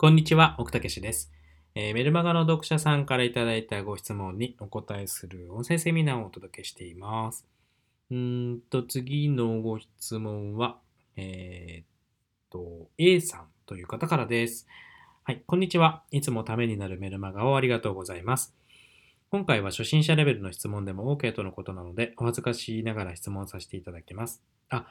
[0.00, 1.30] こんにちは、奥武史です、
[1.74, 7.46] えーメルマガの読者さんからいただいたご質問にお答えする音声セミナーをお届けしています。
[8.10, 10.78] うんと、次のご質問は、
[11.16, 11.86] えーっ
[12.48, 14.66] と、A さんという方からです。
[15.22, 16.02] はい、こんにちは。
[16.10, 18.54] いつもためになるメルマガをありがとうございます。
[19.30, 24.42] 今回は初心者レベルの質問でも OK とのことなので、お恥ずかしいながら質問させていただきます。
[24.70, 24.86] あ、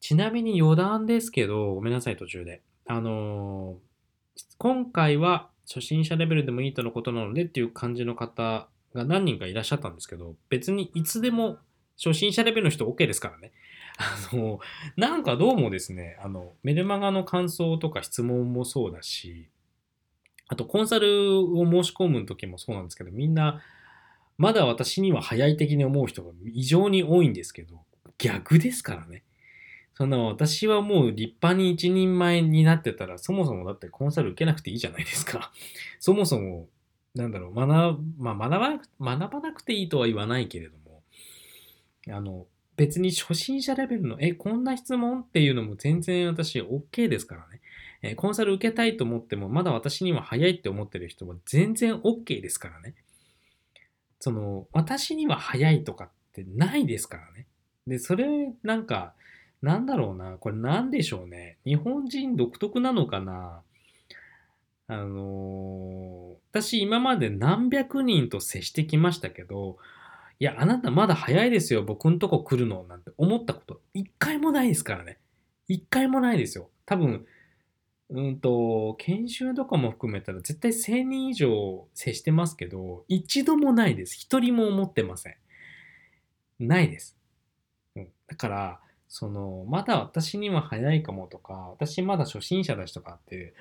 [0.00, 2.60] ちなみに余談ですけど、ごめんなさい、途中で。
[2.88, 3.87] あのー
[4.58, 11.58] 今回は初心者レベルでもいいとのことなのでっていう感じの方が何人かいらっしゃったんですけど、別にいつでも
[12.02, 13.52] 初心者レベルの人 OK ですからね。
[13.98, 14.60] あの、
[14.96, 19.48] なんかどうもですね、あの、メルマガの感想とか質問もそうだし、
[20.46, 23.60] あとコンサルを申し込む時もそうなんですけど、みんな、
[24.38, 27.82] まだ私には早い的に思う人が異常に多いんですけど、
[28.18, 29.24] 逆ですからね。
[29.98, 35.50] そんな私はもう立派に一人前になってたら、そもそもだってコンサル受けなくていいじゃないですか。
[35.98, 36.68] そもそも、
[37.16, 37.66] なんだろう、学,、
[38.16, 41.02] まあ、学ば学ばなくていいとは言わないけれども、
[42.10, 47.60] あの、別に初心者レベルの、え、こんな質問っていうのも全然私 OK ですからね。
[48.02, 52.94] えコンサル受けたいと思っても、まだ私には早いって思ってる人は全然 OK ですからね。
[54.20, 57.48] その、私には早いとかってないですからね。
[57.88, 59.16] で、それ、なんか、
[59.62, 61.58] なんだろうな、これなんでしょうね。
[61.64, 63.62] 日本人独特なのかな。
[64.86, 69.76] あのー私今まで何百人と接してきましたけど、
[70.40, 75.18] いや、あなたまだ早いですよ、僕んとこ来るの、なんて思ったこと、一回もないですからね。
[75.68, 76.70] 一回もないですよ。
[76.86, 77.26] 多分、
[78.10, 84.14] うんと、研修とかも含めたら絶対1000人以上接してますけど、一度もないです。
[84.14, 85.36] 一人も思ってません。
[86.58, 87.18] ないです。
[87.96, 93.54] うん、だから、その、まだ私には早いかもとか、私まだ初心者だしとかって、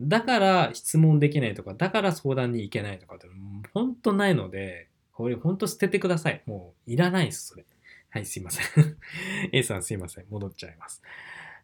[0.00, 3.28] だから質問できないとか、だから相談に行けないとかって、
[3.72, 6.42] 本当ないので、これ本当捨ててください。
[6.46, 7.64] もういらないです、それ。
[8.10, 8.96] はい、すいません。
[9.52, 10.24] A さんすいません。
[10.30, 11.02] 戻っちゃいます。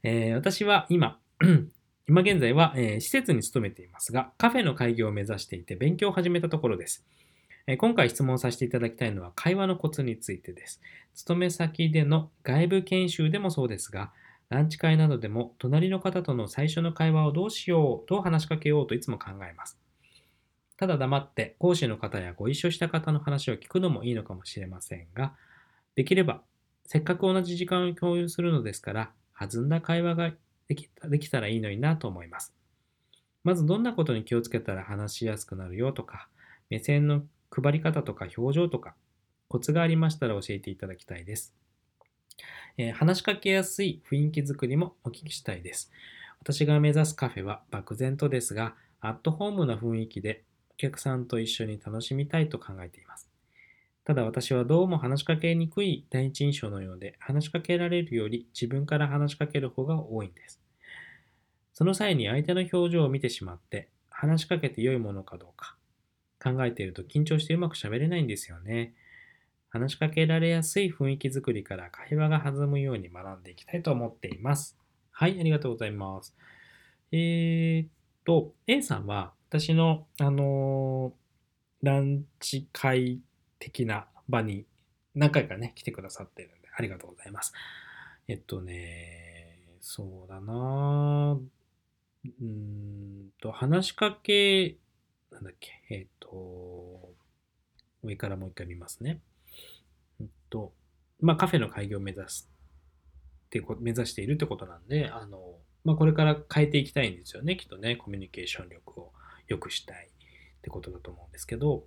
[0.02, 1.18] えー私は今、
[2.06, 7.04] 今現在は、えー施設に勤めていますが、カフェの開業を目指していて勉強を始めたところです。
[7.66, 10.82] え今回質問させていただきたいのは会話のコツについてです。
[11.14, 14.12] 勤め先での外部研修でもそうですが、
[14.50, 19.78] ランチ会などでも隣の方との最初の会話をどうしよう、どう話しかけようといつも考えます。
[20.76, 25.34] ただ黙って講師の方やご一緒した方の話を聞くのもいいのかもしれませんが、
[25.94, 26.42] できれば
[26.84, 30.32] せっかく同じ時間を共有するのですから、弾んだ会話が
[30.68, 32.54] できたできたらいいのになと思います。
[33.42, 36.28] まずどんなことに気をつけたら話しやすくなるよとか、
[36.68, 37.22] 目線の
[37.54, 38.96] 配り方とか表情とか、
[39.48, 41.54] コツがありましたら教えていただきたいです。
[42.76, 45.92] えー話しかけやすい雰囲気づくりもお聞きしたいです。
[46.40, 53.30] 私が目指すカフェは漠然とですが、アットホームな雰囲気でお客さんと一緒に楽しみたいと考えています。
[54.04, 60.60] ただ私はどうも話しかけにくい第一印象のようで、話しかけられるより自分から話しかける方が多いんです。
[61.72, 65.76] その際に相手の表情を見てしまって、話しかけて良いものかどうか、
[66.44, 68.94] 考えていると緊張してうまく喋れないんですよね。
[69.70, 74.78] 話しかけられやすい雰囲気づくりから会話が弾むように学んでいきたいと思っています。
[75.10, 76.36] はい、ありがとうございます。
[77.10, 77.88] えーっ
[78.24, 81.24] と、A さんは私の、あのー
[81.84, 83.20] ランチ会
[83.58, 84.64] 的な場に
[85.14, 87.52] 何回かね、来てくださってるんで、ありがとうございます。
[88.26, 91.38] えっとね、そうだな
[92.24, 94.76] うーんと、話しかけ、
[95.34, 97.12] なんだっけ、えっと、
[98.04, 99.20] 上からもう一回見ますね。
[100.20, 100.72] うんと、
[101.20, 102.48] まあ、カフェの開業を目指す
[103.46, 109.12] ってこ目指しているってことなんで、あの、まあ、これから変えていきたいんですよね、きっとね、コミュニケーション力を
[109.48, 111.84] 良くしたいってことだと思うんですけど、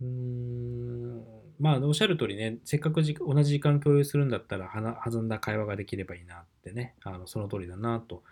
[0.00, 1.24] うーん、
[1.58, 8.22] まあ、おっしゃる通りね、せっかくじ同じ時間共有するんだったら、は弾んだ会話ができればいいなってね、あのその通りだなと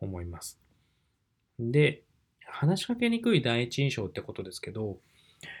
[0.00, 0.60] 思います。
[1.58, 2.02] で、
[2.54, 4.98] 話しかけにくい第一印象ってことですけど、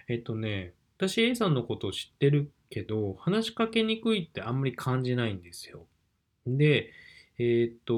[0.08, 5.86] えっとね、私 A さんのことを知ってるけど、話しかけにくいってあんまり感じないんですよ。
[6.46, 6.92] で、
[7.38, 7.94] えっと、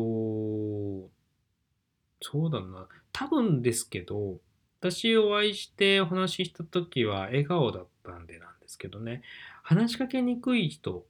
[2.22, 4.40] そうだな、多分ですけど、
[4.80, 9.22] 私お会いしてお話しした時は笑顔だったんでなんですけどね、
[9.62, 11.04] 話しかけにくい人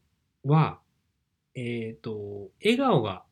[0.45, 0.81] は、
[1.55, 3.23] えっと、笑顔が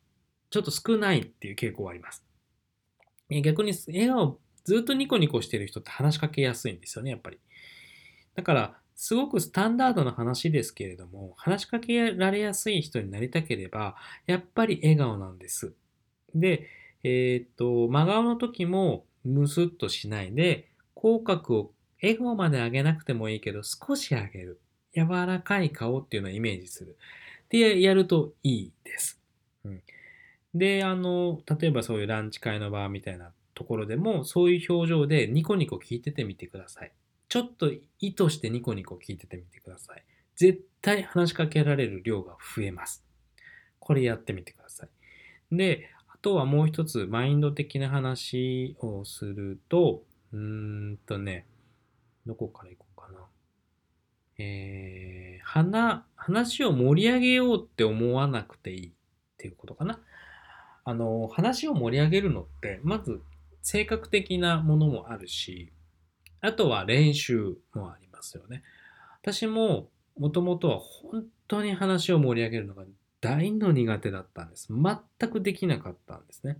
[0.49, 2.23] ちょっと少ないっていう傾向があります。
[3.29, 7.39] 逆に笑顔ずっとニコニコしてる人って話しかけやすいんですよね、やっぱり。
[8.35, 13.95] だから、すごくスタンダードな話ですけれども、話しかけられやすい人になりたければ、
[14.25, 15.73] やっぱり笑顔なんです。
[16.33, 16.67] で、
[17.03, 21.71] えっ、と、真顔の時もムスッとしないで、口角を
[22.01, 24.59] 笑顔まで上げなくてもいいけど、少し上げる。
[24.95, 26.97] 柔らかい顔っていうのをイメージする。
[27.49, 29.21] で、やるといいです。
[29.65, 29.81] うん、
[30.53, 36.91] で、あの、例えばそういうランチ会の場みたいなところでも、そういう表情でニコニコ聞いててみてください。
[37.29, 40.03] ちょっと意図してニコニコ聞いててみてください。
[40.35, 43.03] 絶対話しかけられる量が増えます。
[43.79, 45.55] これやってみてください。
[45.55, 50.03] で、あとはもう一つ、マインド的な話をすると、
[50.33, 50.39] うー
[50.93, 51.47] んとね、
[52.25, 53.25] どこから行こうかな。
[54.37, 58.91] えー、話、話を盛り上げようって思わなくていいっ
[59.37, 59.99] ていうことかな。
[60.83, 63.21] あの、話を盛り上げるのって、まず
[63.65, 65.73] 性格的なものもあるし、
[66.39, 68.61] あとは練習もありますよね。
[69.23, 69.89] 私も
[70.19, 72.83] もともとは本当に話を盛り上げるのが
[73.21, 74.67] 大の苦手だったんです。
[74.69, 76.59] 全くできなかったんですね。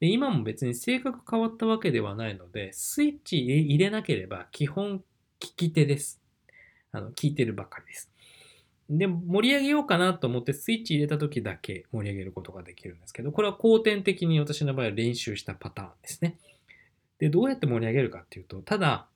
[0.00, 5.04] で今も別に性格変わったわけではないので、スイッチ入れなければ基本
[5.38, 6.20] 聞き手です。
[6.90, 8.10] あの聞いてるばかりです。
[8.90, 16.38] で、盛り上げようかなと思ってスイッチ入れた時だけ盛り上げることができるんですけど、これは後天的に私の場合は練習したパターンですね。
[17.18, 19.06] で、どうやって盛り上げるかっていうと、ただ、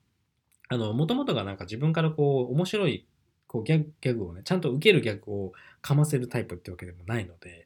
[0.69, 3.05] あの、もともとがなんか自分からこう、面白い
[3.49, 7.65] こうギャグギャグをね、ちゃんと受けるギャグをかませるタイプってわけでもないので、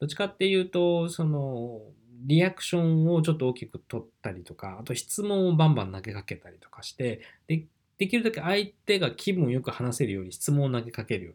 [0.00, 1.80] どっちかっていうと、その、
[2.24, 7.64] リアクションをちょっと大きく取ったりとか、あと質問をバンバン投げかけたりとかして、で
[7.98, 11.32] できるだけ相手が気分よく話せるように質問を投げかけるよ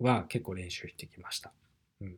[0.00, 1.52] うには結構練習してきました。
[2.00, 2.16] うん、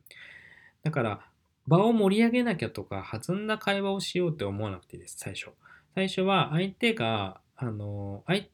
[0.83, 1.19] だから、
[1.67, 5.49] 場を盛り上げなきゃとか、弾んだ会話をしようって思わなくていいです、最初。
[5.93, 8.45] 最初は相手が、あの、相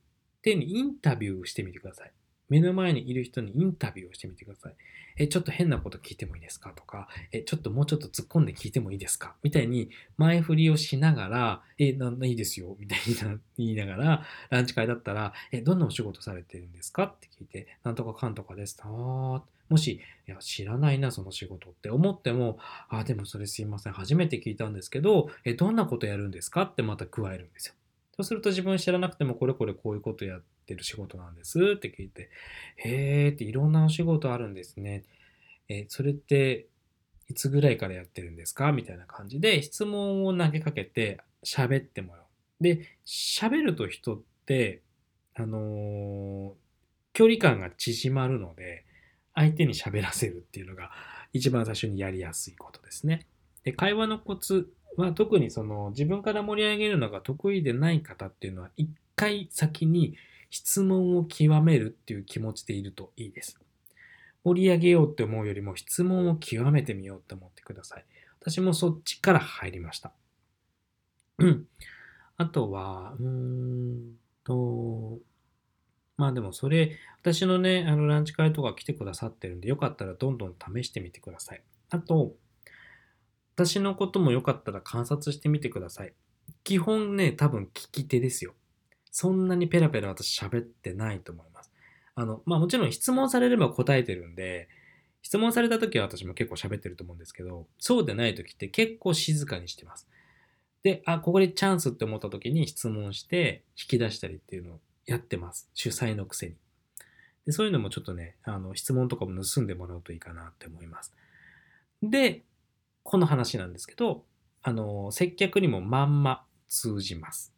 [0.42, 2.12] 手にインタビューしてみてください。
[2.52, 4.76] 目の前にいる人にインタビューをしてみてください。
[5.18, 6.72] え、ちょっと変なこと聞いてもいいですか？
[6.76, 9.36] とか、え、ちょっともうちょっと突っ込んで聞いてもいいですか？
[9.42, 17.04] みたいに前振りをしながら、え、ないいですよみたいに言いながら、ランチ会だったら、え、どんなお仕事されてるんですか？
[17.04, 18.78] って聞いて、なんとかかんとかです。
[18.84, 22.60] あもし、いや、知らないな、その仕事って思っても、
[22.90, 26.64] あ、でもそれすいません、初めて聞いたんですけど、え、どんなことやるんですか？
[26.64, 27.74] ってまた加えるんですよ。
[28.22, 32.30] そうすると自分知らなくてもこれこれこういうことやってる仕事なんですって聞いて、
[32.78, 35.04] へーっていろんなお仕事あるんですね。
[35.68, 36.68] えそれって
[37.28, 42.26] いつぐらいからやってるんですかみたいな感じで質問を投げかけて喋ってもらう。
[42.64, 44.84] で、喋ると人って、
[45.34, 46.52] あのー、
[47.14, 48.86] 距離感が縮まるので、
[49.34, 50.92] 相手に喋らせるっていうのが
[51.34, 53.26] 一番最初にやりやすいことですね。
[53.64, 60.16] で、会話のコツは特にその自分から盛り上げるのが得意でない方っていうのは一回先に
[60.50, 63.60] 質問を極めるっていう気持ちでいるといいです。
[64.44, 68.06] 盛り上げようって思うよりも質問を極めてみようって思ってください。
[68.42, 70.12] 私もそっちから入りました。
[71.38, 71.68] うん。
[72.38, 75.20] あとは、うーんと、
[76.18, 81.64] まあでもそれ、私のね、あのランチ会とか来てくださってるんで、よかったらどんどん試してみてください。
[81.92, 82.36] あと、
[83.56, 86.14] 私のこともよかったら観察してみてください。
[86.64, 88.54] 基本ね、多分聞き手ですよ。
[89.12, 91.72] そんなにペラペラ私喋ってないと思います。
[92.16, 94.70] あの、まあもちろん質問されれば答えてるんで、
[95.22, 100.08] 質問された時は私も結構喋ってると思うんですけど、そうでない時って結構静かにしてます。
[100.84, 105.70] で、あ、ここでチャンスって思った時に質問して引き出したりっていうのをやってます。
[105.74, 106.56] 主催のくせに。
[107.46, 111.14] でそういうのもちょっとね、あの質問とかも盗んでもらうといいかなって思います。
[112.02, 112.44] で、
[113.04, 114.26] この話なんですけど、
[114.64, 117.54] あの、接客にもまんま通じます。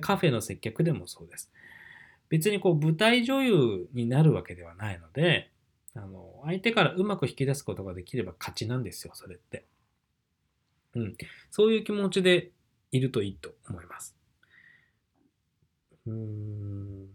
[0.00, 1.50] カフェの接客でもそうです。
[2.28, 5.50] 別にこう舞台女優になるわけではないので、
[5.94, 9.64] あの、相手からうまく引き出すことができれば勝ちなんですよ、それって。
[10.94, 11.16] うん。
[11.50, 12.52] そういう気持ちで
[12.92, 14.16] いるといいと思います。
[16.06, 17.06] うーん。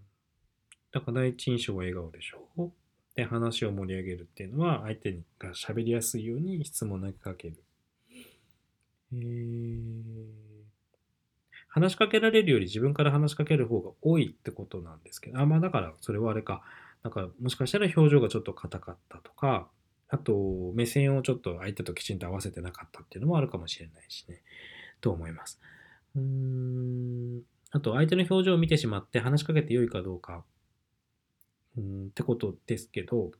[0.92, 2.72] だから第一印象は笑顔でしょう。
[3.16, 7.64] で、話を盛り上げるっていうのは、相手が喋りやすいように質問投げかける。
[11.68, 16.62] 話しかけられるより自分から話しかける方が多いってことなんですけど、あ、まあだからそれはあれか、
[17.04, 19.68] なんかもしかしたら表情がちょっと硬かったとか、
[20.10, 24.44] あと目線をちょっと相手ときちんと合わせてなかったっていうのもあるかもしれないしね、
[25.02, 25.60] と思います。
[26.16, 27.42] うーん、
[27.72, 30.44] あと相手の表情を見てしまって話しかけて良いかどうか、
[31.76, 33.32] うんってことですけど、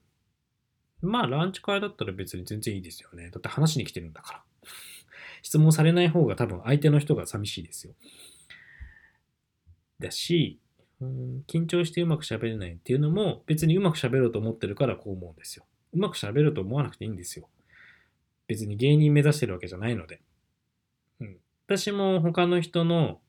[1.02, 3.30] まあランチ会だったら別に全然いいですよね。
[3.30, 4.44] だって話しに来てるんだから。
[5.44, 7.94] 質問されない方が多分相手の人が寂しいですよ。
[10.00, 10.60] だし、
[11.00, 15.66] うん緊張してうまく喋れないっていうのも別にうまく喋ろうと思ってるからこう思うんですよ。
[15.92, 17.50] うまく喋ると思わなくていいんですよ。
[18.48, 20.22] 別に芸人目指してるわけじゃないので。
[21.20, 23.22] うん私も他の人の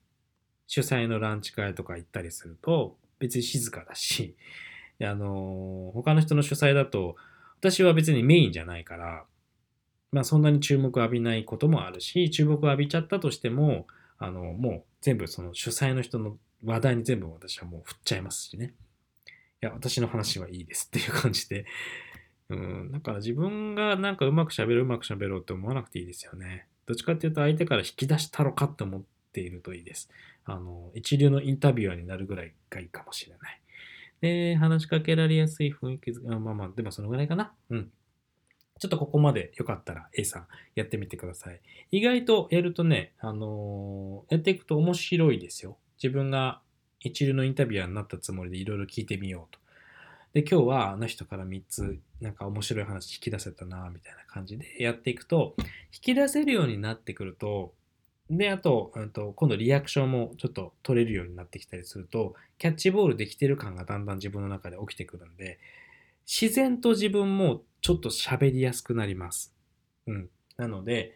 [0.67, 4.37] 主催のランチ会とか行ったりすると、別に静かだし、
[5.03, 7.17] あのー他の人の主催だと、
[7.59, 9.27] 私は別にメインじゃないから、
[10.15, 18.75] まあそんなに注目を浴びないこともあるし、注目を浴びちゃったとしても、あの、もう全部その主催の人の話題に全部私はもう振っちゃいますしね。
[19.61, 21.67] いや、私の話はいいですっていう感じで。
[22.49, 26.69] うん、だから自分がなんかうまく喋るうまく喋ろうって思わなくていいですよね。
[26.87, 29.03] どっちかっていうと相手から引き出したろかって思っ
[29.33, 30.11] ているといいです。
[30.45, 33.61] あの、一流のインタビュアーになるぐらいがいいかもしれない。
[34.21, 37.53] で、話しかけられやすい雰囲気づ、まあまあ、でもそのぐらいかな。
[37.71, 37.91] うん。
[38.81, 41.61] ちょっとここまでよかったら A さんやってみてください。
[41.93, 45.77] 意外とやるとね、あのーやっていくと面白いですよ。
[46.03, 46.61] 自分が
[47.01, 49.61] 一流のインタビュアーになったつもりでいろいろ聞いてみようと。
[50.33, 55.67] で、今日はあの人から3つなんか面白い話引き出せたな、みたいな感じでやっていくと、引
[56.01, 57.73] き出せるようになってくると、
[58.31, 65.59] で、あと、うんと今度リアクションもちょっと取れるようになってきたりすると、キャッチボールできてる感がだんだん自分の中で起きてくるんで、
[66.27, 69.55] 自然と自分もちょっと喋りやすくなります。
[70.07, 70.31] うん。
[70.57, 71.15] なので、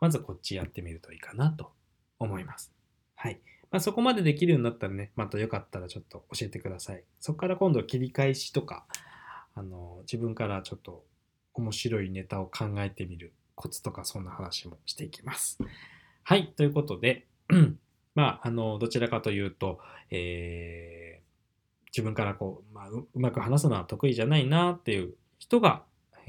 [0.00, 1.72] まずこっちやってみるといいかなと
[2.18, 2.72] 思います。
[3.14, 3.40] はい。
[3.70, 7.04] まあ、そこまでできるようになったらね、またよかったらちょっと教えてください。
[7.20, 8.86] そこから今度切り返しとか、
[9.54, 11.04] あの、自分からちょっと
[11.54, 15.58] 面白いネタを考えてみるコツとかそんな話もしていきます。
[16.22, 16.52] はい。
[16.56, 17.26] ということで、
[18.14, 21.05] まあ、あの、どちらかというと、えー
[21.96, 25.82] 自分からこう、まあ、うまく話すのは得意じゃないなっていう人が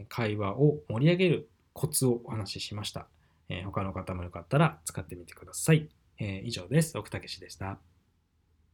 [0.08, 3.08] 会話を盛り上げるコツをお話ししました。
[3.50, 5.90] えー他の方もよかったら使ってみてください。
[6.20, 6.98] えー以上です。
[6.98, 7.80] 奥武史でした。